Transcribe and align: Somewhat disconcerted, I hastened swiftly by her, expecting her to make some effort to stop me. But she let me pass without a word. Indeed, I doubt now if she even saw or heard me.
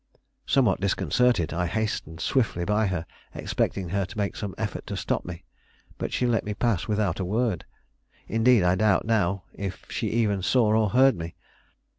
Somewhat 0.47 0.81
disconcerted, 0.81 1.53
I 1.53 1.67
hastened 1.67 2.21
swiftly 2.21 2.65
by 2.65 2.87
her, 2.87 3.05
expecting 3.35 3.89
her 3.89 4.03
to 4.03 4.17
make 4.17 4.35
some 4.35 4.55
effort 4.57 4.87
to 4.87 4.97
stop 4.97 5.25
me. 5.25 5.43
But 5.99 6.11
she 6.11 6.25
let 6.25 6.43
me 6.43 6.55
pass 6.55 6.87
without 6.87 7.19
a 7.19 7.23
word. 7.23 7.65
Indeed, 8.27 8.63
I 8.63 8.73
doubt 8.73 9.05
now 9.05 9.43
if 9.53 9.85
she 9.91 10.07
even 10.09 10.41
saw 10.41 10.73
or 10.75 10.89
heard 10.89 11.15
me. 11.15 11.35